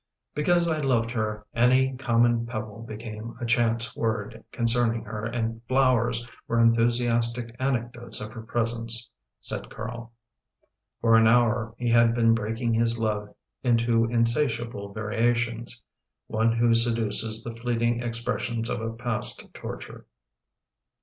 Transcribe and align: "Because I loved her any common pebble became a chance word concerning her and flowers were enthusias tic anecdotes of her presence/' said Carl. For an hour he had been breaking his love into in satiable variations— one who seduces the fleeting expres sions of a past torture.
"Because 0.33 0.67
I 0.67 0.79
loved 0.81 1.11
her 1.11 1.45
any 1.53 1.95
common 1.95 2.47
pebble 2.47 2.81
became 2.81 3.37
a 3.39 3.45
chance 3.45 3.95
word 3.95 4.43
concerning 4.51 5.03
her 5.03 5.25
and 5.25 5.61
flowers 5.67 6.25
were 6.47 6.57
enthusias 6.57 7.31
tic 7.35 7.55
anecdotes 7.59 8.19
of 8.19 8.31
her 8.31 8.41
presence/' 8.41 9.07
said 9.41 9.69
Carl. 9.69 10.11
For 11.01 11.17
an 11.17 11.27
hour 11.27 11.75
he 11.77 11.89
had 11.89 12.15
been 12.15 12.33
breaking 12.33 12.73
his 12.73 12.97
love 12.97 13.35
into 13.61 14.05
in 14.05 14.25
satiable 14.25 14.91
variations— 14.91 15.83
one 16.25 16.51
who 16.53 16.73
seduces 16.73 17.43
the 17.43 17.55
fleeting 17.55 18.01
expres 18.01 18.41
sions 18.41 18.69
of 18.71 18.81
a 18.81 18.93
past 18.93 19.53
torture. 19.53 20.07